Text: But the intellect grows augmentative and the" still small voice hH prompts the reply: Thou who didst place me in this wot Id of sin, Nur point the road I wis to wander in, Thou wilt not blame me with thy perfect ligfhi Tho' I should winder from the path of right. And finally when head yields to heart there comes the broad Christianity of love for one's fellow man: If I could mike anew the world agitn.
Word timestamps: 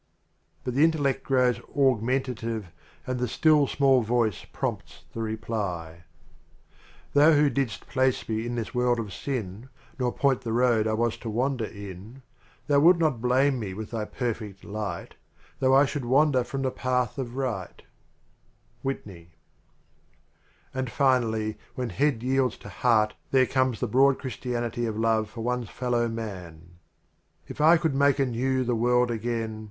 But 0.63 0.73
the 0.73 0.83
intellect 0.83 1.21
grows 1.21 1.59
augmentative 1.77 2.71
and 3.05 3.19
the" 3.19 3.27
still 3.37 3.67
small 3.67 4.01
voice 4.01 4.41
hH 4.45 4.51
prompts 4.51 5.03
the 5.13 5.21
reply: 5.21 6.05
Thou 7.13 7.33
who 7.33 7.49
didst 7.51 7.85
place 7.87 8.27
me 8.27 8.47
in 8.47 8.55
this 8.55 8.73
wot 8.73 8.97
Id 8.97 8.99
of 8.99 9.13
sin, 9.13 9.69
Nur 9.99 10.11
point 10.11 10.41
the 10.41 10.53
road 10.53 10.87
I 10.87 10.93
wis 10.93 11.17
to 11.17 11.29
wander 11.29 11.65
in, 11.65 12.23
Thou 12.65 12.79
wilt 12.79 12.97
not 12.97 13.21
blame 13.21 13.59
me 13.59 13.75
with 13.75 13.91
thy 13.91 14.05
perfect 14.05 14.63
ligfhi 14.63 15.11
Tho' 15.59 15.75
I 15.75 15.85
should 15.85 16.05
winder 16.05 16.43
from 16.43 16.63
the 16.63 16.71
path 16.71 17.19
of 17.19 17.35
right. 17.35 17.83
And 18.83 19.21
finally 20.89 21.59
when 21.75 21.91
head 21.91 22.23
yields 22.23 22.57
to 22.57 22.69
heart 22.69 23.13
there 23.29 23.45
comes 23.45 23.79
the 23.79 23.85
broad 23.87 24.17
Christianity 24.17 24.87
of 24.87 24.97
love 24.97 25.29
for 25.29 25.41
one's 25.41 25.69
fellow 25.69 26.07
man: 26.07 26.79
If 27.47 27.61
I 27.61 27.77
could 27.77 27.93
mike 27.93 28.17
anew 28.17 28.63
the 28.63 28.73
world 28.73 29.11
agitn. 29.11 29.59